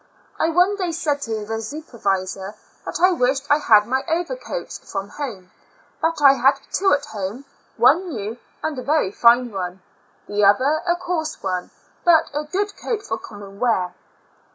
I 0.39 0.49
one 0.49 0.77
day 0.77 0.91
said 0.91 1.21
to 1.21 1.45
the 1.45 1.61
supervisor 1.61 2.55
that 2.85 2.99
I 2.99 3.11
wished 3.11 3.45
I 3.51 3.59
had 3.59 3.85
my 3.85 4.01
overcoats 4.09 4.79
from 4.79 5.09
home; 5.09 5.51
that 6.01 6.19
I 6.23 6.33
had 6.33 6.55
two 6.71 6.91
at 6.91 7.05
home— 7.05 7.45
one 7.77 8.09
new 8.09 8.39
and 8.63 8.79
a 8.79 8.83
very 8.83 9.11
fine 9.11 9.51
one, 9.51 9.83
the 10.27 10.43
other 10.43 10.81
a 10.87 10.95
coarse 10.95 11.43
one, 11.43 11.69
but 12.03 12.31
a 12.33 12.45
good 12.45 12.75
coat 12.77 13.03
for 13.03 13.19
common 13.19 13.59
wear. 13.59 13.93